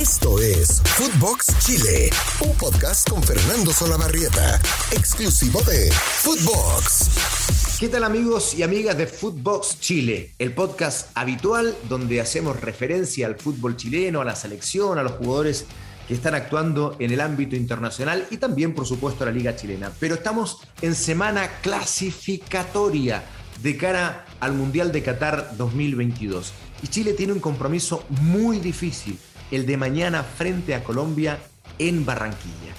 Esto 0.00 0.38
es 0.38 0.80
Footbox 0.82 1.58
Chile, 1.58 2.08
un 2.40 2.56
podcast 2.56 3.06
con 3.06 3.22
Fernando 3.22 3.70
Solabarrieta, 3.70 4.58
exclusivo 4.92 5.60
de 5.60 5.92
Footbox. 5.92 7.78
¿Qué 7.78 7.86
tal 7.90 8.04
amigos 8.04 8.54
y 8.54 8.62
amigas 8.62 8.96
de 8.96 9.06
Footbox 9.06 9.78
Chile? 9.78 10.30
El 10.38 10.54
podcast 10.54 11.10
habitual 11.14 11.76
donde 11.90 12.18
hacemos 12.22 12.58
referencia 12.58 13.26
al 13.26 13.36
fútbol 13.36 13.76
chileno, 13.76 14.22
a 14.22 14.24
la 14.24 14.34
selección, 14.34 14.96
a 14.96 15.02
los 15.02 15.12
jugadores 15.12 15.66
que 16.08 16.14
están 16.14 16.34
actuando 16.34 16.96
en 16.98 17.12
el 17.12 17.20
ámbito 17.20 17.54
internacional 17.54 18.26
y 18.30 18.38
también, 18.38 18.74
por 18.74 18.86
supuesto, 18.86 19.24
a 19.24 19.26
la 19.26 19.32
Liga 19.32 19.54
Chilena. 19.54 19.92
Pero 20.00 20.14
estamos 20.14 20.62
en 20.80 20.94
semana 20.94 21.60
clasificatoria 21.60 23.22
de 23.62 23.76
cara 23.76 24.24
al 24.40 24.54
Mundial 24.54 24.92
de 24.92 25.02
Qatar 25.02 25.58
2022. 25.58 26.54
Y 26.82 26.88
Chile 26.88 27.12
tiene 27.12 27.34
un 27.34 27.40
compromiso 27.40 28.04
muy 28.08 28.58
difícil, 28.60 29.18
el 29.50 29.66
de 29.66 29.76
mañana 29.76 30.22
frente 30.22 30.74
a 30.74 30.84
Colombia 30.84 31.38
en 31.78 32.04
Barranquilla. 32.04 32.74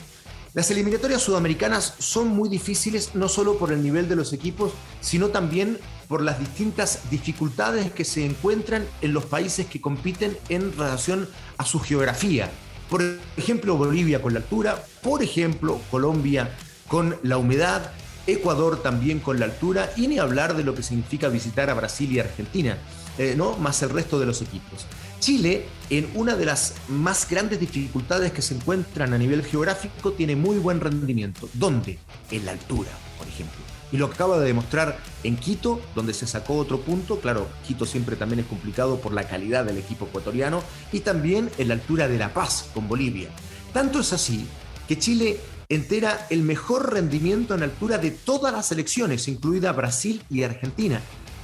Las 0.54 0.70
eliminatorias 0.70 1.22
sudamericanas 1.22 1.96
son 2.00 2.27
muy 2.27 2.50
difíciles 2.50 3.16
no 3.16 3.30
solo 3.30 3.58
por 3.58 3.72
el 3.72 3.82
nivel 3.82 4.09
de 4.09 4.18
los 4.18 4.34
equipos, 4.34 4.73
sino 4.99 5.30
también 5.30 5.80
por 6.10 6.22
las 6.22 6.40
distintas 6.40 7.10
dificultades 7.10 7.91
que 7.94 8.04
se 8.04 8.26
encuentran 8.26 8.86
en 9.02 9.13
los 9.13 9.23
países 9.23 9.66
que 9.68 9.80
compiten 9.80 10.38
en 10.49 10.76
relación 10.77 11.30
a 11.58 11.63
su 11.63 11.80
geografía. 11.80 12.52
Por 12.90 13.02
ejemplo, 13.38 13.77
Bolivia 13.77 14.22
con 14.22 14.34
la 14.34 14.40
altura, 14.40 14.84
por 15.02 15.24
ejemplo, 15.24 15.80
Colombia 15.90 16.54
con 16.90 17.16
la 17.24 17.38
humedad, 17.38 17.90
Ecuador 18.27 18.84
también 18.84 19.20
con 19.20 19.40
la 19.40 19.46
altura 19.46 19.90
y 19.96 20.08
ni 20.08 20.20
hablar 20.20 20.58
de 20.58 20.66
lo 20.66 20.76
que 20.76 20.84
significa 20.84 21.30
visitar 21.30 21.70
a 21.70 21.74
Brasil 21.76 22.12
y 22.12 22.20
Argentina, 22.20 22.77
eh, 23.22 23.36
¿no? 23.36 23.56
más 23.58 23.84
el 23.84 23.92
resto 23.92 24.20
de 24.20 24.26
los 24.26 24.42
equipos. 24.42 24.88
Chile, 25.20 25.68
en 25.92 26.10
una 26.16 26.36
de 26.36 26.46
las 26.46 26.74
más 26.88 27.30
grandes 27.30 27.60
dificultades 27.60 28.32
que 28.32 28.42
se 28.42 28.56
encuentran 28.56 29.14
a 29.14 29.20
nivel 29.20 29.44
geográfico, 29.44 30.13
tiene 30.13 30.36
muy 30.36 30.58
buen 30.58 30.80
rendimiento. 30.80 31.48
¿Dónde? 31.54 32.00
En 32.32 32.46
la 32.46 32.54
altura, 32.54 32.90
por 33.20 33.28
ejemplo. 33.28 33.60
Y 33.91 33.98
lo 33.98 34.08
acaba 34.08 34.40
de 34.40 34.48
demostrar 34.48 34.98
en 35.24 35.38
Quito, 35.38 35.80
donde 35.94 36.16
se 36.16 36.26
sacó 36.26 36.55
otro 36.55 36.82
punto. 36.82 37.20
Claro, 37.20 37.48
Quito 37.68 37.86
siempre 37.86 38.16
también 38.16 38.40
es 38.40 38.48
complicado 38.48 39.00
por 39.00 39.13
la 39.13 39.28
calidad 39.28 39.66
del 39.66 39.78
equipo 39.78 40.06
ecuatoriano. 40.06 40.63
Y 40.91 41.02
también 41.02 41.52
en 41.60 41.68
la 41.68 41.76
altura 41.76 42.08
de 42.08 42.18
La 42.18 42.34
Paz, 42.34 42.70
con 42.74 42.88
Bolivia. 42.88 43.30
Tanto 43.72 44.00
es 44.00 44.13
así 44.13 44.48
que 44.88 44.98
Chile 44.98 45.40
entera 45.70 46.26
el 46.32 46.41
mejor 46.41 46.91
rendimiento 46.91 47.54
en 47.54 47.62
altura 47.62 48.00
de 48.00 48.12
todas 48.12 48.52
las 48.52 48.66
selecciones, 48.66 49.28
incluida 49.28 49.72
Brasil 49.72 50.24
y 50.30 50.41
Argentina. 50.44 51.02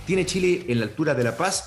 Tiene 0.08 0.26
Chile 0.26 0.66
en 0.70 0.80
la 0.80 0.86
altura 0.86 1.14
de 1.16 1.26
La 1.26 1.36
Paz 1.36 1.66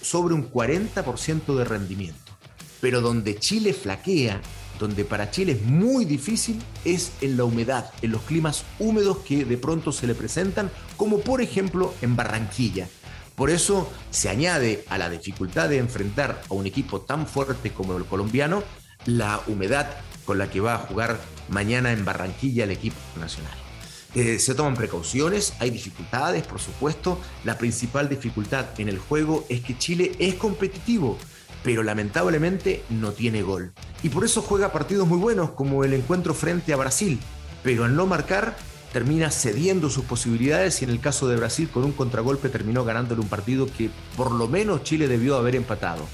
sobre 0.00 0.34
un 0.34 0.50
40% 0.50 1.54
de 1.54 1.64
rendimiento. 1.66 2.32
Pero 2.80 3.02
donde 3.02 3.38
Chile 3.38 3.74
flaquea, 3.74 4.40
donde 4.78 5.04
para 5.04 5.30
Chile 5.30 5.52
es 5.52 5.62
muy 5.62 6.06
difícil, 6.06 6.58
es 6.86 7.12
en 7.20 7.36
la 7.36 7.44
humedad, 7.44 7.90
en 8.00 8.12
los 8.12 8.22
climas 8.22 8.64
húmedos 8.78 9.18
que 9.18 9.44
de 9.44 9.58
pronto 9.58 9.92
se 9.92 10.06
le 10.06 10.14
presentan, 10.14 10.70
como 10.96 11.20
por 11.20 11.42
ejemplo 11.42 11.92
en 12.00 12.16
Barranquilla. 12.16 12.88
Por 13.34 13.50
eso 13.50 13.92
se 14.08 14.30
añade 14.30 14.82
a 14.88 14.96
la 14.96 15.10
dificultad 15.10 15.68
de 15.68 15.76
enfrentar 15.76 16.40
a 16.48 16.54
un 16.54 16.64
equipo 16.64 17.02
tan 17.02 17.26
fuerte 17.26 17.72
como 17.72 17.94
el 17.98 18.06
colombiano 18.06 18.62
la 19.04 19.42
humedad 19.48 19.86
con 20.24 20.38
la 20.38 20.50
que 20.50 20.60
va 20.60 20.76
a 20.76 20.78
jugar 20.78 21.20
mañana 21.50 21.92
en 21.92 22.06
Barranquilla 22.06 22.64
el 22.64 22.70
equipo 22.70 22.96
nacional. 23.20 23.65
Eh, 24.14 24.38
se 24.38 24.54
toman 24.54 24.74
precauciones, 24.74 25.54
hay 25.58 25.70
dificultades, 25.70 26.46
por 26.46 26.60
supuesto. 26.60 27.20
La 27.44 27.58
principal 27.58 28.08
dificultad 28.08 28.66
en 28.78 28.88
el 28.88 28.98
juego 28.98 29.44
es 29.48 29.60
que 29.60 29.76
Chile 29.76 30.12
es 30.18 30.34
competitivo, 30.34 31.18
pero 31.62 31.82
lamentablemente 31.82 32.82
no 32.88 33.12
tiene 33.12 33.42
gol. 33.42 33.72
Y 34.02 34.08
por 34.08 34.24
eso 34.24 34.40
juega 34.40 34.72
partidos 34.72 35.06
muy 35.06 35.18
buenos, 35.18 35.50
como 35.50 35.84
el 35.84 35.92
encuentro 35.92 36.32
frente 36.32 36.72
a 36.72 36.76
Brasil, 36.76 37.18
pero 37.62 37.84
al 37.84 37.94
no 37.94 38.06
marcar 38.06 38.56
termina 38.92 39.30
cediendo 39.30 39.90
sus 39.90 40.04
posibilidades 40.04 40.80
y 40.80 40.84
en 40.84 40.90
el 40.90 41.00
caso 41.00 41.28
de 41.28 41.36
Brasil 41.36 41.68
con 41.68 41.84
un 41.84 41.92
contragolpe 41.92 42.48
terminó 42.48 42.84
ganándole 42.84 43.20
un 43.20 43.28
partido 43.28 43.66
que 43.66 43.90
por 44.16 44.30
lo 44.30 44.48
menos 44.48 44.84
Chile 44.84 45.08
debió 45.08 45.36
haber 45.36 45.54
empatado. 45.54 46.06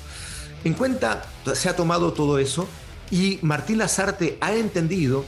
En 0.65 0.75
cuenta 0.75 1.23
se 1.55 1.69
ha 1.69 1.77
tomado 1.77 2.13
todo 2.13 2.39
eso 2.39 2.67
y 3.11 3.39
Martín 3.43 3.79
Lazarte 3.79 4.39
ha 4.41 4.55
entendido 4.55 5.25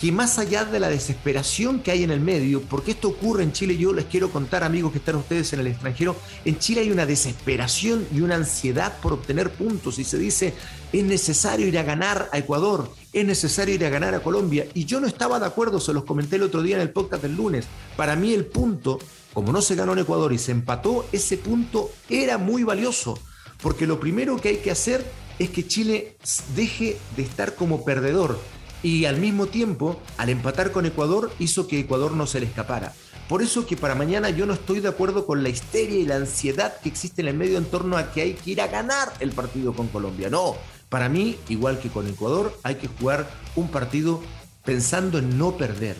que 0.00 0.12
más 0.12 0.38
allá 0.38 0.64
de 0.64 0.78
la 0.78 0.88
desesperación 0.88 1.80
que 1.80 1.90
hay 1.90 2.04
en 2.04 2.12
el 2.12 2.20
medio, 2.20 2.62
porque 2.62 2.92
esto 2.92 3.08
ocurre 3.08 3.42
en 3.42 3.52
Chile, 3.52 3.76
yo 3.76 3.92
les 3.92 4.04
quiero 4.04 4.30
contar, 4.30 4.62
amigos 4.62 4.92
que 4.92 4.98
están 4.98 5.16
ustedes 5.16 5.52
en 5.52 5.60
el 5.60 5.66
extranjero, 5.66 6.14
en 6.44 6.58
Chile 6.58 6.82
hay 6.82 6.92
una 6.92 7.04
desesperación 7.04 8.06
y 8.14 8.20
una 8.20 8.36
ansiedad 8.36 8.96
por 9.00 9.12
obtener 9.12 9.50
puntos 9.50 9.98
y 9.98 10.04
se 10.04 10.16
dice, 10.16 10.54
es 10.92 11.04
necesario 11.04 11.66
ir 11.66 11.78
a 11.78 11.82
ganar 11.82 12.28
a 12.32 12.38
Ecuador, 12.38 12.92
es 13.12 13.26
necesario 13.26 13.74
ir 13.74 13.84
a 13.84 13.90
ganar 13.90 14.14
a 14.14 14.20
Colombia. 14.20 14.68
Y 14.72 14.84
yo 14.84 15.00
no 15.00 15.08
estaba 15.08 15.40
de 15.40 15.46
acuerdo, 15.46 15.80
se 15.80 15.92
los 15.92 16.04
comenté 16.04 16.36
el 16.36 16.44
otro 16.44 16.62
día 16.62 16.76
en 16.76 16.82
el 16.82 16.90
podcast 16.90 17.22
del 17.22 17.34
lunes. 17.34 17.66
Para 17.96 18.14
mí 18.14 18.32
el 18.32 18.46
punto, 18.46 19.00
como 19.34 19.50
no 19.52 19.60
se 19.60 19.74
ganó 19.74 19.94
en 19.94 20.00
Ecuador 20.00 20.32
y 20.32 20.38
se 20.38 20.52
empató, 20.52 21.06
ese 21.10 21.38
punto 21.38 21.90
era 22.08 22.38
muy 22.38 22.62
valioso, 22.62 23.18
porque 23.60 23.88
lo 23.88 23.98
primero 23.98 24.36
que 24.40 24.50
hay 24.50 24.56
que 24.58 24.70
hacer 24.70 25.04
es 25.40 25.50
que 25.50 25.66
Chile 25.66 26.16
deje 26.54 26.98
de 27.16 27.22
estar 27.22 27.56
como 27.56 27.84
perdedor 27.84 28.38
y 28.82 29.04
al 29.04 29.18
mismo 29.18 29.46
tiempo, 29.46 30.00
al 30.16 30.28
empatar 30.28 30.72
con 30.72 30.86
Ecuador, 30.86 31.32
hizo 31.38 31.66
que 31.66 31.80
Ecuador 31.80 32.12
no 32.12 32.26
se 32.26 32.40
le 32.40 32.46
escapara. 32.46 32.92
Por 33.28 33.42
eso 33.42 33.66
que 33.66 33.76
para 33.76 33.94
mañana 33.94 34.30
yo 34.30 34.46
no 34.46 34.54
estoy 34.54 34.80
de 34.80 34.88
acuerdo 34.88 35.26
con 35.26 35.42
la 35.42 35.50
histeria 35.50 35.98
y 35.98 36.06
la 36.06 36.16
ansiedad 36.16 36.80
que 36.80 36.88
existe 36.88 37.20
en 37.20 37.28
el 37.28 37.34
medio 37.34 37.58
en 37.58 37.66
torno 37.66 37.96
a 37.96 38.10
que 38.10 38.22
hay 38.22 38.34
que 38.34 38.52
ir 38.52 38.60
a 38.62 38.68
ganar 38.68 39.12
el 39.20 39.32
partido 39.32 39.74
con 39.74 39.88
Colombia. 39.88 40.30
No, 40.30 40.56
para 40.88 41.10
mí, 41.10 41.36
igual 41.48 41.78
que 41.78 41.90
con 41.90 42.08
Ecuador, 42.08 42.58
hay 42.62 42.76
que 42.76 42.88
jugar 42.88 43.28
un 43.54 43.68
partido 43.68 44.22
pensando 44.64 45.18
en 45.18 45.36
no 45.36 45.56
perder. 45.58 45.96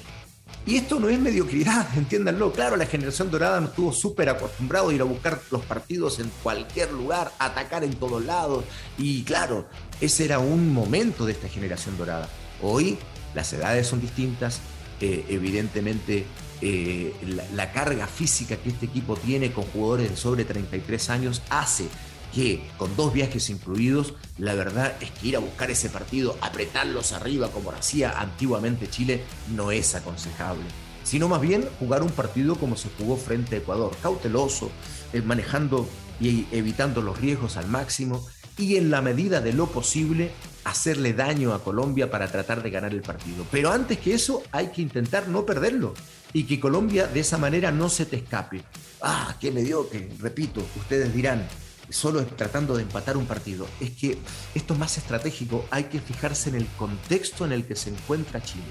Y 0.64 0.76
esto 0.76 0.98
no 1.00 1.08
es 1.08 1.18
mediocridad, 1.18 1.86
entiéndanlo. 1.96 2.52
Claro, 2.52 2.76
la 2.76 2.86
generación 2.86 3.30
dorada 3.30 3.60
no 3.60 3.68
estuvo 3.68 3.92
súper 3.92 4.30
acostumbrado 4.30 4.88
a 4.88 4.94
ir 4.94 5.00
a 5.02 5.04
buscar 5.04 5.40
los 5.50 5.62
partidos 5.64 6.18
en 6.20 6.30
cualquier 6.42 6.92
lugar, 6.92 7.32
atacar 7.38 7.84
en 7.84 7.94
todos 7.94 8.24
lados. 8.24 8.64
Y 8.96 9.22
claro, 9.24 9.66
ese 10.00 10.24
era 10.24 10.38
un 10.38 10.72
momento 10.72 11.26
de 11.26 11.32
esta 11.32 11.48
generación 11.48 11.98
dorada. 11.98 12.28
Hoy 12.62 12.98
las 13.34 13.52
edades 13.52 13.86
son 13.86 14.00
distintas, 14.00 14.60
eh, 15.00 15.24
evidentemente 15.28 16.26
eh, 16.60 17.14
la, 17.54 17.72
carga 17.72 18.08
física 18.08 18.56
que 18.56 18.70
este 18.70 18.86
equipo 18.86 19.16
tiene 19.16 19.52
con 19.52 19.64
jugadores 19.64 20.10
de 20.10 20.16
sobre 20.16 20.44
33 20.44 21.10
años 21.10 21.42
hace 21.50 21.86
que 22.34 22.68
con 22.76 22.94
dos 22.96 23.12
viajes 23.12 23.48
incluidos, 23.48 24.14
la 24.38 24.54
verdad 24.54 24.96
es 25.00 25.10
que 25.12 25.28
ir 25.28 25.36
a 25.36 25.38
buscar 25.38 25.70
ese 25.70 25.88
partido, 25.88 26.36
apretarlos 26.40 27.12
arriba 27.12 27.48
como 27.50 27.70
hacía 27.70 28.18
antiguamente 28.18 28.90
Chile, 28.90 29.22
no 29.54 29.70
es 29.70 29.94
aconsejable. 29.94 30.64
Sino 31.04 31.28
más 31.28 31.40
bien 31.40 31.66
jugar 31.78 32.02
un 32.02 32.10
partido 32.10 32.56
como 32.56 32.76
se 32.76 32.90
jugó 32.98 33.16
frente 33.16 33.54
a 33.54 33.58
Ecuador, 33.58 33.96
cauteloso, 34.02 34.70
eh, 35.12 35.22
manejando 35.22 35.88
y 36.20 36.46
evitando 36.50 37.00
los 37.02 37.18
riesgos 37.18 37.56
al 37.56 37.68
máximo 37.68 38.26
y 38.58 38.76
en 38.76 38.90
la 38.90 39.00
medida 39.00 39.40
de 39.40 39.52
lo 39.52 39.66
posible 39.66 40.32
hacerle 40.64 41.14
daño 41.14 41.54
a 41.54 41.62
Colombia 41.62 42.10
para 42.10 42.30
tratar 42.30 42.62
de 42.62 42.70
ganar 42.70 42.92
el 42.92 43.02
partido. 43.02 43.46
Pero 43.50 43.70
antes 43.70 43.98
que 43.98 44.14
eso 44.14 44.42
hay 44.50 44.68
que 44.68 44.82
intentar 44.82 45.28
no 45.28 45.46
perderlo 45.46 45.94
y 46.32 46.44
que 46.44 46.60
Colombia 46.60 47.06
de 47.06 47.20
esa 47.20 47.38
manera 47.38 47.70
no 47.70 47.88
se 47.88 48.04
te 48.04 48.16
escape. 48.16 48.62
Ah, 49.00 49.36
qué 49.40 49.50
mediocre, 49.50 50.10
repito, 50.18 50.62
ustedes 50.76 51.14
dirán, 51.14 51.48
solo 51.88 52.24
tratando 52.26 52.76
de 52.76 52.82
empatar 52.82 53.16
un 53.16 53.26
partido. 53.26 53.66
Es 53.80 53.92
que 53.92 54.18
esto 54.54 54.74
es 54.74 54.80
más 54.80 54.98
estratégico, 54.98 55.64
hay 55.70 55.84
que 55.84 56.00
fijarse 56.00 56.50
en 56.50 56.56
el 56.56 56.66
contexto 56.76 57.44
en 57.44 57.52
el 57.52 57.64
que 57.64 57.76
se 57.76 57.90
encuentra 57.90 58.42
Chile. 58.42 58.64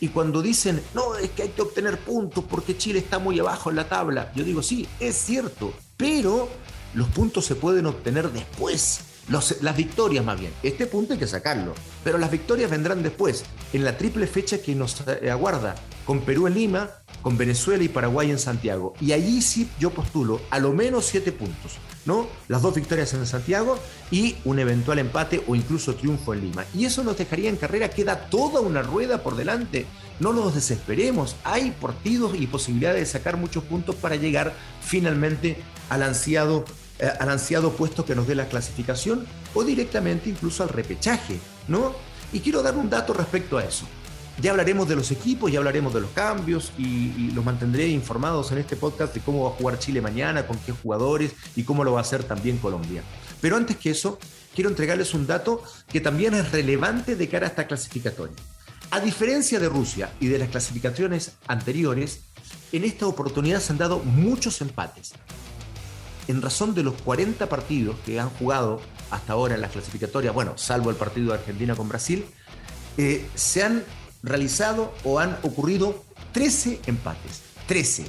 Y 0.00 0.08
cuando 0.08 0.42
dicen, 0.42 0.82
no, 0.92 1.14
es 1.16 1.30
que 1.30 1.42
hay 1.42 1.48
que 1.50 1.62
obtener 1.62 1.98
puntos 1.98 2.44
porque 2.48 2.76
Chile 2.76 2.98
está 2.98 3.18
muy 3.18 3.38
abajo 3.38 3.70
en 3.70 3.76
la 3.76 3.88
tabla, 3.88 4.32
yo 4.34 4.42
digo, 4.42 4.62
sí, 4.62 4.88
es 4.98 5.14
cierto, 5.14 5.72
pero 5.96 6.48
los 6.94 7.08
puntos 7.08 7.44
se 7.46 7.54
pueden 7.54 7.86
obtener 7.86 8.30
después 8.32 9.13
las 9.28 9.76
victorias 9.76 10.24
más 10.24 10.38
bien. 10.38 10.52
Este 10.62 10.86
punto 10.86 11.14
hay 11.14 11.18
que 11.18 11.26
sacarlo. 11.26 11.74
Pero 12.02 12.18
las 12.18 12.30
victorias 12.30 12.70
vendrán 12.70 13.02
después, 13.02 13.44
en 13.72 13.84
la 13.84 13.96
triple 13.96 14.26
fecha 14.26 14.58
que 14.58 14.74
nos 14.74 15.02
eh, 15.06 15.30
aguarda, 15.30 15.74
con 16.04 16.20
Perú 16.20 16.46
en 16.46 16.54
Lima, 16.54 16.90
con 17.22 17.38
Venezuela 17.38 17.82
y 17.82 17.88
Paraguay 17.88 18.30
en 18.30 18.38
Santiago. 18.38 18.92
Y 19.00 19.12
allí 19.12 19.40
sí 19.40 19.70
yo 19.80 19.90
postulo 19.90 20.40
a 20.50 20.58
lo 20.58 20.74
menos 20.74 21.06
siete 21.06 21.32
puntos, 21.32 21.78
¿no? 22.04 22.28
Las 22.48 22.60
dos 22.60 22.74
victorias 22.74 23.14
en 23.14 23.26
Santiago 23.26 23.78
y 24.10 24.36
un 24.44 24.58
eventual 24.58 24.98
empate 24.98 25.42
o 25.46 25.54
incluso 25.54 25.94
triunfo 25.94 26.34
en 26.34 26.42
Lima. 26.42 26.66
Y 26.74 26.84
eso 26.84 27.02
nos 27.02 27.16
dejaría 27.16 27.48
en 27.48 27.56
carrera, 27.56 27.88
queda 27.88 28.28
toda 28.28 28.60
una 28.60 28.82
rueda 28.82 29.22
por 29.22 29.36
delante. 29.36 29.86
No 30.20 30.34
nos 30.34 30.54
desesperemos, 30.54 31.36
hay 31.44 31.70
partidos 31.70 32.34
y 32.38 32.46
posibilidades 32.46 33.00
de 33.00 33.18
sacar 33.18 33.38
muchos 33.38 33.64
puntos 33.64 33.94
para 33.96 34.16
llegar 34.16 34.52
finalmente 34.82 35.56
al 35.88 36.02
ansiado 36.02 36.66
eh, 36.98 37.10
al 37.18 37.28
ansiado 37.28 37.72
puesto 37.72 38.04
que 38.04 38.14
nos 38.14 38.26
dé 38.26 38.34
la 38.34 38.48
clasificación 38.48 39.26
o 39.54 39.64
directamente 39.64 40.30
incluso 40.30 40.62
al 40.62 40.68
repechaje, 40.68 41.40
¿no? 41.68 41.92
Y 42.32 42.40
quiero 42.40 42.62
dar 42.62 42.76
un 42.76 42.88
dato 42.88 43.12
respecto 43.12 43.58
a 43.58 43.64
eso. 43.64 43.86
Ya 44.40 44.50
hablaremos 44.50 44.88
de 44.88 44.96
los 44.96 45.10
equipos, 45.10 45.50
ya 45.50 45.58
hablaremos 45.58 45.94
de 45.94 46.00
los 46.00 46.10
cambios 46.10 46.72
y, 46.76 47.30
los 47.32 47.44
mantendré 47.44 47.88
informados 47.88 48.50
en 48.52 48.58
este 48.58 48.76
podcast 48.76 49.14
de 49.14 49.20
cómo 49.20 49.44
va 49.44 49.50
a 49.50 49.52
jugar 49.52 49.78
Chile 49.78 50.00
mañana, 50.00 50.46
con 50.46 50.58
qué 50.58 50.72
jugadores 50.72 51.32
y 51.54 51.62
cómo 51.62 51.84
lo 51.84 51.92
va 51.92 51.98
a 51.98 52.02
hacer 52.02 52.24
también 52.24 52.58
Colombia. 52.58 53.02
Pero 53.40 53.56
antes 53.56 53.76
que 53.76 53.90
eso, 53.90 54.18
quiero 54.54 54.70
entregarles 54.70 55.14
un 55.14 55.26
dato 55.26 55.62
que 55.88 56.00
también 56.00 56.34
es 56.34 56.50
relevante 56.50 57.16
de 57.16 57.28
cara 57.28 57.46
a 57.46 57.50
esta 57.50 57.66
clasificatoria. 57.66 58.36
A 58.90 59.00
diferencia 59.00 59.58
de 59.58 59.68
Rusia 59.68 60.12
y 60.20 60.26
de 60.28 60.38
las 60.38 60.48
clasificaciones 60.48 61.32
anteriores, 61.46 62.20
en 62.72 62.84
esta 62.84 63.06
oportunidad 63.06 63.60
se 63.60 63.72
han 63.72 63.78
dado 63.78 64.00
muchos 64.00 64.60
empates. 64.60 65.12
En 66.26 66.40
razón 66.40 66.74
de 66.74 66.82
los 66.82 66.94
40 67.02 67.48
partidos 67.48 67.96
que 68.04 68.18
han 68.18 68.30
jugado 68.30 68.80
hasta 69.10 69.34
ahora 69.34 69.54
en 69.54 69.60
las 69.60 69.72
clasificatorias, 69.72 70.34
bueno, 70.34 70.54
salvo 70.56 70.90
el 70.90 70.96
partido 70.96 71.28
de 71.28 71.38
Argentina 71.38 71.74
con 71.74 71.88
Brasil, 71.88 72.24
eh, 72.96 73.28
se 73.34 73.62
han 73.62 73.84
realizado 74.22 74.94
o 75.04 75.18
han 75.18 75.38
ocurrido 75.42 76.02
13 76.32 76.80
empates. 76.86 77.42
13. 77.66 78.06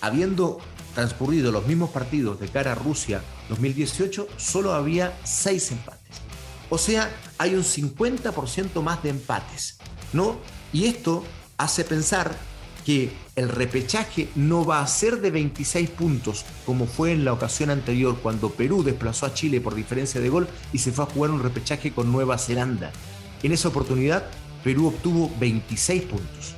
Habiendo 0.00 0.58
transcurrido 0.94 1.52
los 1.52 1.66
mismos 1.66 1.90
partidos 1.90 2.40
de 2.40 2.48
cara 2.48 2.72
a 2.72 2.74
Rusia 2.74 3.22
2018, 3.50 4.28
solo 4.36 4.72
había 4.72 5.18
6 5.24 5.72
empates. 5.72 6.16
O 6.70 6.78
sea, 6.78 7.10
hay 7.38 7.54
un 7.54 7.62
50% 7.62 8.82
más 8.82 9.02
de 9.02 9.10
empates, 9.10 9.78
¿no? 10.12 10.36
Y 10.72 10.86
esto 10.86 11.22
hace 11.58 11.84
pensar 11.84 12.34
que 12.86 13.10
el 13.34 13.48
repechaje 13.48 14.28
no 14.36 14.64
va 14.64 14.80
a 14.80 14.86
ser 14.86 15.20
de 15.20 15.32
26 15.32 15.90
puntos 15.90 16.44
como 16.64 16.86
fue 16.86 17.10
en 17.10 17.24
la 17.24 17.32
ocasión 17.32 17.68
anterior 17.70 18.16
cuando 18.22 18.50
Perú 18.50 18.84
desplazó 18.84 19.26
a 19.26 19.34
Chile 19.34 19.60
por 19.60 19.74
diferencia 19.74 20.20
de 20.20 20.28
gol 20.28 20.46
y 20.72 20.78
se 20.78 20.92
fue 20.92 21.04
a 21.04 21.08
jugar 21.08 21.32
un 21.32 21.42
repechaje 21.42 21.90
con 21.90 22.12
Nueva 22.12 22.38
Zelanda. 22.38 22.92
En 23.42 23.50
esa 23.50 23.70
oportunidad 23.70 24.26
Perú 24.62 24.86
obtuvo 24.86 25.32
26 25.40 26.04
puntos. 26.04 26.54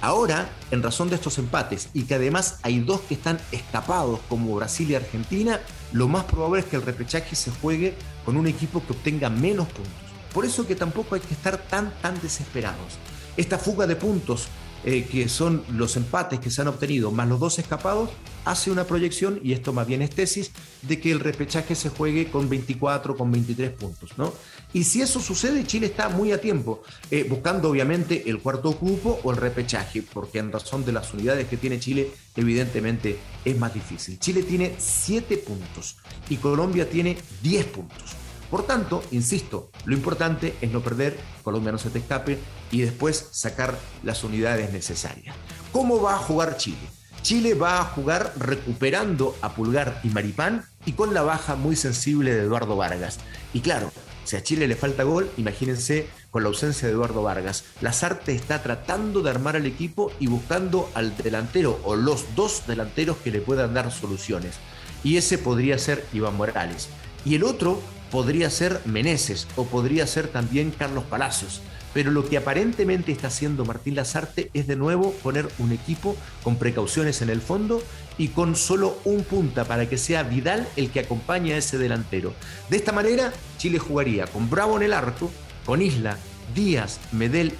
Ahora, 0.00 0.50
en 0.72 0.82
razón 0.82 1.10
de 1.10 1.14
estos 1.14 1.38
empates 1.38 1.90
y 1.94 2.02
que 2.02 2.16
además 2.16 2.58
hay 2.64 2.80
dos 2.80 3.02
que 3.02 3.14
están 3.14 3.38
escapados 3.52 4.18
como 4.28 4.56
Brasil 4.56 4.90
y 4.90 4.96
Argentina, 4.96 5.60
lo 5.92 6.08
más 6.08 6.24
probable 6.24 6.62
es 6.62 6.66
que 6.66 6.74
el 6.74 6.82
repechaje 6.82 7.36
se 7.36 7.52
juegue 7.52 7.94
con 8.24 8.36
un 8.36 8.48
equipo 8.48 8.84
que 8.84 8.94
obtenga 8.94 9.30
menos 9.30 9.68
puntos. 9.68 9.94
Por 10.34 10.44
eso 10.44 10.66
que 10.66 10.74
tampoco 10.74 11.14
hay 11.14 11.20
que 11.20 11.34
estar 11.34 11.56
tan 11.56 11.92
tan 12.02 12.20
desesperados. 12.20 12.98
Esta 13.36 13.58
fuga 13.58 13.86
de 13.86 13.94
puntos 13.94 14.48
eh, 14.84 15.04
que 15.10 15.28
son 15.28 15.64
los 15.70 15.96
empates 15.96 16.40
que 16.40 16.50
se 16.50 16.62
han 16.62 16.68
obtenido 16.68 17.10
más 17.10 17.28
los 17.28 17.40
dos 17.40 17.58
escapados, 17.58 18.10
hace 18.44 18.70
una 18.70 18.84
proyección, 18.84 19.40
y 19.42 19.52
esto 19.52 19.72
más 19.72 19.86
bien 19.86 20.02
es 20.02 20.10
tesis, 20.10 20.52
de 20.82 21.00
que 21.00 21.10
el 21.10 21.20
repechaje 21.20 21.74
se 21.74 21.88
juegue 21.88 22.30
con 22.30 22.48
24, 22.48 23.16
con 23.16 23.32
23 23.32 23.70
puntos. 23.72 24.16
¿no? 24.16 24.32
Y 24.72 24.84
si 24.84 25.02
eso 25.02 25.20
sucede, 25.20 25.66
Chile 25.66 25.86
está 25.86 26.08
muy 26.08 26.32
a 26.32 26.40
tiempo, 26.40 26.82
eh, 27.10 27.26
buscando 27.28 27.70
obviamente 27.70 28.28
el 28.30 28.38
cuarto 28.38 28.76
cupo 28.76 29.18
o 29.24 29.30
el 29.32 29.36
repechaje, 29.36 30.02
porque 30.02 30.38
en 30.38 30.52
razón 30.52 30.84
de 30.84 30.92
las 30.92 31.12
unidades 31.12 31.48
que 31.48 31.56
tiene 31.56 31.80
Chile, 31.80 32.12
evidentemente 32.36 33.18
es 33.44 33.58
más 33.58 33.74
difícil. 33.74 34.18
Chile 34.18 34.42
tiene 34.42 34.76
7 34.78 35.38
puntos 35.38 35.96
y 36.28 36.36
Colombia 36.36 36.88
tiene 36.88 37.16
10 37.42 37.66
puntos. 37.66 38.25
Por 38.50 38.66
tanto, 38.66 39.02
insisto, 39.10 39.70
lo 39.84 39.94
importante 39.94 40.54
es 40.60 40.70
no 40.70 40.80
perder, 40.80 41.18
Colombia 41.42 41.72
no 41.72 41.78
se 41.78 41.90
te 41.90 41.98
escape 41.98 42.38
y 42.70 42.80
después 42.80 43.28
sacar 43.32 43.78
las 44.02 44.22
unidades 44.24 44.72
necesarias. 44.72 45.34
¿Cómo 45.72 46.00
va 46.00 46.14
a 46.14 46.18
jugar 46.18 46.56
Chile? 46.56 46.78
Chile 47.22 47.54
va 47.54 47.80
a 47.80 47.84
jugar 47.84 48.32
recuperando 48.36 49.34
a 49.42 49.54
Pulgar 49.54 50.00
y 50.04 50.08
Maripán 50.10 50.64
y 50.84 50.92
con 50.92 51.12
la 51.12 51.22
baja 51.22 51.56
muy 51.56 51.74
sensible 51.74 52.32
de 52.32 52.42
Eduardo 52.42 52.76
Vargas. 52.76 53.18
Y 53.52 53.60
claro, 53.60 53.90
si 54.22 54.36
a 54.36 54.42
Chile 54.44 54.68
le 54.68 54.76
falta 54.76 55.02
gol, 55.02 55.28
imagínense 55.36 56.08
con 56.30 56.44
la 56.44 56.48
ausencia 56.48 56.86
de 56.86 56.94
Eduardo 56.94 57.22
Vargas. 57.22 57.64
Lazarte 57.80 58.32
está 58.32 58.62
tratando 58.62 59.22
de 59.22 59.30
armar 59.30 59.56
al 59.56 59.66
equipo 59.66 60.12
y 60.20 60.28
buscando 60.28 60.88
al 60.94 61.16
delantero 61.16 61.80
o 61.82 61.96
los 61.96 62.36
dos 62.36 62.62
delanteros 62.68 63.16
que 63.18 63.32
le 63.32 63.40
puedan 63.40 63.74
dar 63.74 63.90
soluciones. 63.90 64.56
Y 65.02 65.16
ese 65.16 65.38
podría 65.38 65.78
ser 65.78 66.06
Iván 66.12 66.36
Morales. 66.36 66.88
Y 67.24 67.34
el 67.34 67.42
otro 67.44 67.80
podría 68.10 68.50
ser 68.50 68.80
Meneses 68.84 69.46
o 69.56 69.64
podría 69.64 70.06
ser 70.06 70.28
también 70.28 70.70
Carlos 70.70 71.04
Palacios. 71.04 71.60
Pero 71.92 72.10
lo 72.10 72.28
que 72.28 72.36
aparentemente 72.36 73.10
está 73.10 73.28
haciendo 73.28 73.64
Martín 73.64 73.94
Lazarte 73.94 74.50
es 74.52 74.66
de 74.66 74.76
nuevo 74.76 75.12
poner 75.22 75.48
un 75.58 75.72
equipo 75.72 76.14
con 76.42 76.56
precauciones 76.56 77.22
en 77.22 77.30
el 77.30 77.40
fondo 77.40 77.82
y 78.18 78.28
con 78.28 78.54
solo 78.54 78.98
un 79.04 79.24
punta 79.24 79.64
para 79.64 79.88
que 79.88 79.96
sea 79.96 80.22
Vidal 80.22 80.68
el 80.76 80.90
que 80.90 81.00
acompañe 81.00 81.54
a 81.54 81.56
ese 81.56 81.78
delantero. 81.78 82.34
De 82.68 82.76
esta 82.76 82.92
manera, 82.92 83.32
Chile 83.56 83.78
jugaría 83.78 84.26
con 84.26 84.50
Bravo 84.50 84.76
en 84.76 84.82
el 84.82 84.92
arco, 84.92 85.30
con 85.64 85.80
Isla, 85.80 86.18
Díaz, 86.54 87.00
Medel 87.12 87.54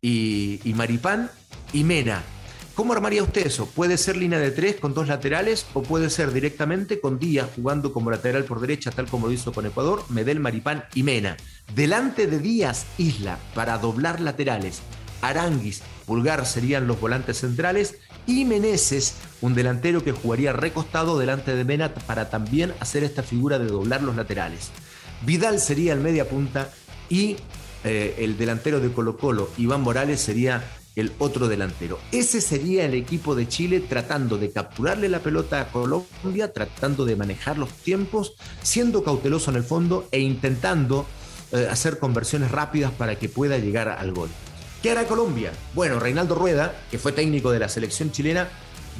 y, 0.00 0.60
y 0.62 0.74
Maripán 0.74 1.30
y 1.72 1.82
Mena 1.82 2.22
¿Cómo 2.74 2.92
armaría 2.92 3.22
usted 3.22 3.46
eso? 3.46 3.66
Puede 3.66 3.96
ser 3.96 4.16
línea 4.16 4.40
de 4.40 4.50
tres 4.50 4.76
con 4.80 4.94
dos 4.94 5.06
laterales 5.06 5.64
o 5.74 5.84
puede 5.84 6.10
ser 6.10 6.32
directamente 6.32 7.00
con 7.00 7.20
Díaz 7.20 7.50
jugando 7.54 7.92
como 7.92 8.10
lateral 8.10 8.42
por 8.44 8.60
derecha, 8.60 8.90
tal 8.90 9.06
como 9.06 9.28
lo 9.28 9.32
hizo 9.32 9.52
con 9.52 9.64
Ecuador, 9.64 10.02
Medel, 10.08 10.40
Maripán 10.40 10.84
y 10.92 11.04
Mena. 11.04 11.36
Delante 11.72 12.26
de 12.26 12.40
Díaz, 12.40 12.86
Isla, 12.98 13.38
para 13.54 13.78
doblar 13.78 14.20
laterales. 14.20 14.80
Aranguis, 15.22 15.82
Pulgar 16.04 16.44
serían 16.46 16.88
los 16.88 17.00
volantes 17.00 17.38
centrales 17.38 17.98
y 18.26 18.44
Meneses, 18.44 19.14
un 19.40 19.54
delantero 19.54 20.02
que 20.02 20.10
jugaría 20.10 20.52
recostado 20.52 21.16
delante 21.16 21.54
de 21.54 21.64
Mena 21.64 21.94
para 21.94 22.28
también 22.28 22.74
hacer 22.80 23.04
esta 23.04 23.22
figura 23.22 23.60
de 23.60 23.66
doblar 23.66 24.02
los 24.02 24.16
laterales. 24.16 24.72
Vidal 25.24 25.60
sería 25.60 25.92
el 25.92 26.00
media 26.00 26.28
punta 26.28 26.70
y 27.08 27.36
eh, 27.84 28.16
el 28.18 28.36
delantero 28.36 28.80
de 28.80 28.90
Colo 28.90 29.16
Colo, 29.16 29.48
Iván 29.58 29.82
Morales, 29.82 30.20
sería 30.20 30.64
el 30.96 31.12
otro 31.18 31.48
delantero. 31.48 31.98
Ese 32.12 32.40
sería 32.40 32.84
el 32.84 32.94
equipo 32.94 33.34
de 33.34 33.48
Chile 33.48 33.80
tratando 33.80 34.38
de 34.38 34.50
capturarle 34.50 35.08
la 35.08 35.20
pelota 35.20 35.60
a 35.60 35.68
Colombia, 35.68 36.52
tratando 36.52 37.04
de 37.04 37.16
manejar 37.16 37.58
los 37.58 37.70
tiempos, 37.70 38.34
siendo 38.62 39.02
cauteloso 39.02 39.50
en 39.50 39.56
el 39.56 39.64
fondo 39.64 40.08
e 40.12 40.20
intentando 40.20 41.06
eh, 41.52 41.68
hacer 41.70 41.98
conversiones 41.98 42.50
rápidas 42.50 42.92
para 42.92 43.16
que 43.16 43.28
pueda 43.28 43.58
llegar 43.58 43.88
al 43.88 44.12
gol. 44.12 44.28
¿Qué 44.82 44.90
hará 44.90 45.06
Colombia? 45.06 45.52
Bueno, 45.74 45.98
Reinaldo 45.98 46.34
Rueda, 46.34 46.74
que 46.90 46.98
fue 46.98 47.12
técnico 47.12 47.50
de 47.50 47.58
la 47.58 47.68
selección 47.68 48.12
chilena, 48.12 48.48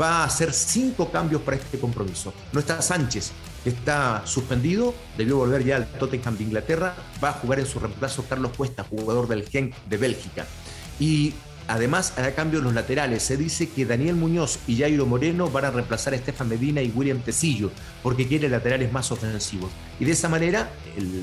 va 0.00 0.22
a 0.22 0.24
hacer 0.24 0.52
cinco 0.52 1.10
cambios 1.10 1.42
para 1.42 1.56
este 1.56 1.78
compromiso. 1.78 2.32
No 2.52 2.60
está 2.60 2.80
Sánchez, 2.82 3.32
que 3.62 3.70
está 3.70 4.22
suspendido, 4.26 4.94
debió 5.16 5.36
volver 5.36 5.64
ya 5.64 5.76
al 5.76 5.86
Tottenham 5.86 6.36
de 6.36 6.44
Inglaterra, 6.44 6.96
va 7.22 7.30
a 7.30 7.32
jugar 7.34 7.60
en 7.60 7.66
su 7.66 7.78
reemplazo 7.78 8.24
Carlos 8.28 8.52
Cuesta, 8.56 8.84
jugador 8.84 9.28
del 9.28 9.48
Genk 9.48 9.74
de 9.86 9.96
Bélgica. 9.96 10.46
Y 10.98 11.34
Además, 11.66 12.18
a 12.18 12.30
cambio 12.32 12.60
los 12.60 12.74
laterales, 12.74 13.22
se 13.22 13.36
dice 13.36 13.70
que 13.70 13.86
Daniel 13.86 14.16
Muñoz 14.16 14.58
y 14.66 14.76
Jairo 14.78 15.06
Moreno 15.06 15.48
van 15.48 15.64
a 15.64 15.70
reemplazar 15.70 16.12
a 16.12 16.16
Estefan 16.16 16.48
Medina 16.48 16.82
y 16.82 16.90
William 16.90 17.20
Tecillo, 17.20 17.70
porque 18.02 18.28
quiere 18.28 18.50
laterales 18.50 18.92
más 18.92 19.10
ofensivos. 19.10 19.70
Y 19.98 20.04
de 20.04 20.12
esa 20.12 20.28
manera, 20.28 20.70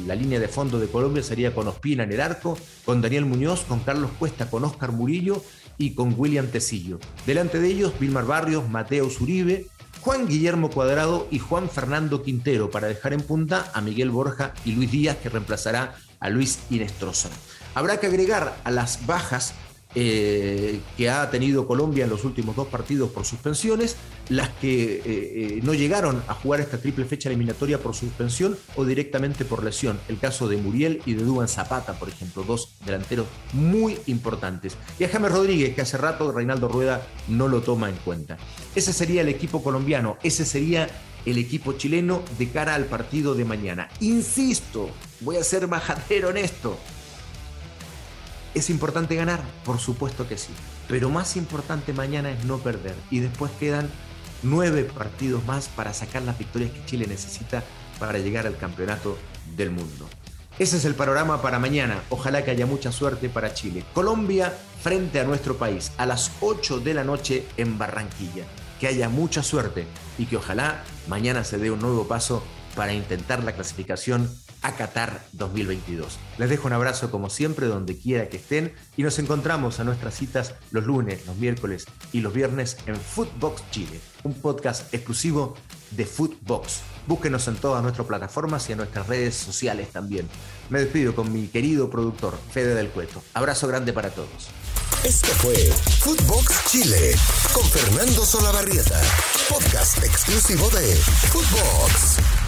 la 0.07 0.15
línea 0.15 0.39
de 0.39 0.47
fondo 0.47 0.79
de 0.79 0.88
Colombia 0.88 1.21
sería 1.21 1.53
con 1.53 1.67
Ospina 1.67 2.03
en 2.03 2.12
el 2.12 2.21
arco, 2.21 2.57
con 2.86 3.01
Daniel 3.01 3.25
Muñoz, 3.25 3.62
con 3.62 3.81
Carlos 3.81 4.12
Cuesta, 4.17 4.50
con 4.50 4.63
Oscar 4.63 4.91
Murillo 4.91 5.43
y 5.77 5.93
con 5.93 6.15
William 6.17 6.48
Tecillo. 6.48 7.00
Delante 7.27 7.60
de 7.60 7.67
ellos, 7.67 7.93
Vilmar 8.00 8.25
Barrios, 8.25 8.67
Mateo 8.67 9.10
Zuribe, 9.10 9.67
Juan 10.01 10.27
Guillermo 10.27 10.71
Cuadrado 10.71 11.27
y 11.29 11.38
Juan 11.38 11.69
Fernando 11.69 12.24
Quintero, 12.24 12.71
para 12.71 12.88
dejar 12.88 13.13
en 13.13 13.21
punta 13.21 13.71
a 13.75 13.81
Miguel 13.81 14.10
Borja 14.10 14.55
y 14.65 14.71
Luis 14.71 14.91
Díaz, 14.91 15.17
que 15.17 15.29
reemplazará 15.29 15.95
a 16.19 16.29
Luis 16.29 16.60
Inestrosa. 16.71 17.29
Habrá 17.75 18.00
que 18.00 18.07
agregar 18.07 18.57
a 18.63 18.71
las 18.71 19.05
bajas 19.05 19.53
eh, 19.93 20.79
que 20.95 21.10
ha 21.10 21.29
tenido 21.29 21.67
Colombia 21.67 22.05
en 22.05 22.10
los 22.10 22.24
últimos 22.24 22.55
dos 22.55 22.67
partidos 22.67 23.12
por 23.12 23.25
suspensiones, 23.25 23.98
las 24.29 24.50
que 24.50 24.95
eh, 24.95 25.01
eh, 25.05 25.60
no 25.63 25.74
llegaron 25.74 26.24
a 26.27 26.33
jugar 26.33 26.62
esta 26.62 26.77
triple 26.77 27.05
fecha 27.05 27.27
eliminatoria 27.27 27.77
por 27.77 27.93
suspensión 27.93 28.57
o 28.75 28.86
directamente 28.86 29.43
por 29.43 29.63
lesión. 29.63 30.00
El 30.07 30.17
caso 30.17 30.48
de 30.48 30.57
Muriel 30.57 31.01
y 31.05 31.13
de 31.13 31.24
Duban 31.24 31.50
Zapata, 31.50 32.00
por 32.00 32.07
ejemplo, 32.07 32.43
dos 32.43 32.75
delanteros 32.86 33.27
muy 33.51 33.98
importantes. 34.07 34.77
Y 34.98 35.03
a 35.03 35.10
James 35.10 35.31
Rodríguez, 35.31 35.75
que 35.75 35.81
hace 35.81 35.98
rato 35.98 36.31
Reinaldo 36.31 36.69
Rueda 36.69 37.05
no 37.27 37.48
lo 37.50 37.62
toma 37.62 37.89
en 37.89 37.95
cuenta. 37.95 38.38
Ese 38.75 38.93
sería 38.93 39.21
el 39.21 39.29
equipo 39.29 39.62
colombiano, 39.62 40.17
ese 40.24 40.45
sería 40.45 40.88
el 41.25 41.38
equipo 41.38 41.74
chileno 41.74 42.24
de 42.39 42.50
cara 42.50 42.75
al 42.75 42.86
partido 42.86 43.36
de 43.36 43.45
mañana. 43.45 43.89
Insisto, 44.00 44.89
voy 45.19 45.36
a 45.36 45.43
ser 45.43 45.67
majadero 45.67 46.29
en 46.29 46.38
esto 46.38 46.77
¿Es 48.53 48.70
importante 48.70 49.15
ganar? 49.15 49.41
Por 49.63 49.79
supuesto 49.79 50.27
que 50.27 50.38
sí. 50.38 50.51
Pero 50.89 51.10
más 51.10 51.38
importante 51.38 51.93
mañana 51.93 52.31
es 52.31 52.43
no 52.43 52.58
perder. 52.58 52.96
Y 53.10 53.20
después 53.20 53.51
quedan 53.60 53.89
nueve 54.43 54.84
partidos 54.84 55.46
más 55.46 55.70
para 55.70 55.93
sacar 55.93 56.24
las 56.24 56.38
victorias 56.38 56.72
que 56.72 56.86
Chile 56.86 57.08
necesita 57.08 57.63
para 57.98 58.20
llegar 58.20 58.48
al 58.48 58.58
campeonato 58.58 59.17
del 59.55 59.72
mundo. 59.72 60.10
Ese 60.60 60.77
es 60.77 60.86
el 60.86 60.96
panorama 60.96 61.41
para 61.41 61.60
mañana. 61.60 62.03
Ojalá 62.10 62.43
que 62.43 62.51
haya 62.51 62.65
mucha 62.65 62.91
suerte 62.91 63.29
para 63.29 63.53
Chile. 63.53 63.86
Colombia 63.93 64.53
frente 64.81 65.22
a 65.22 65.24
nuestro 65.24 65.55
país 65.55 65.93
a 65.98 66.05
las 66.05 66.31
8 66.41 66.81
de 66.81 66.93
la 66.93 67.05
noche 67.05 67.46
en 67.55 67.77
Barranquilla. 67.77 68.43
Que 68.81 68.88
haya 68.88 69.08
mucha 69.08 69.43
suerte 69.43 69.88
y 70.17 70.25
que 70.25 70.38
ojalá 70.38 70.84
mañana 71.08 71.46
se 71.46 71.58
dé 71.58 71.72
un 71.72 71.79
nuevo 71.79 72.08
paso 72.08 72.43
para 72.75 72.94
intentar 72.94 73.44
la 73.44 73.54
clasificación 73.54 74.30
a 74.62 74.74
Qatar 74.75 75.25
2022. 75.34 76.18
Les 76.38 76.50
dejo 76.50 76.68
un 76.68 76.74
abrazo 76.74 77.10
como 77.10 77.30
siempre 77.30 77.68
donde 77.68 77.98
quiera 77.98 78.30
que 78.30 78.38
estén 78.38 78.74
y 78.96 79.04
nos 79.04 79.18
encontramos 79.20 79.80
a 79.80 79.84
nuestras 79.84 80.16
citas 80.16 80.54
los 80.72 80.86
lunes, 80.86 81.25
los 81.25 81.38
miércoles 81.38 81.86
y 82.12 82.22
los 82.22 82.34
viernes 82.34 82.78
en 82.86 82.96
Footbox 82.96 83.63
Chile, 83.72 84.00
un 84.24 84.34
podcast 84.34 84.94
exclusivo 84.94 85.56
de 85.92 86.06
Footbox. 86.06 86.82
Búsquenos 87.08 87.48
en 87.48 87.56
todas 87.56 87.82
nuestras 87.82 88.08
plataformas 88.08 88.70
y 88.70 88.74
en 88.74 88.78
nuestras 88.78 89.08
redes 89.08 89.36
sociales 89.36 89.90
también. 89.92 90.30
Me 90.70 90.80
despido 90.80 91.16
con 91.16 91.34
mi 91.34 91.48
querido 91.48 91.90
productor 91.90 92.38
Fede 92.51 92.75
del 92.75 92.90
Cueto. 92.90 93.24
Abrazo 93.34 93.68
grande 93.68 93.94
para 93.94 94.12
todos. 94.12 94.50
Esto 95.04 95.28
fue 95.40 95.56
Footbox 96.01 96.66
Chile 96.70 97.16
con 97.54 97.66
Fernando 97.66 98.24
Solabarrieta, 98.24 99.01
podcast 99.50 99.98
exclusivo 100.04 100.70
de 100.70 100.96
Footbox. 100.96 102.40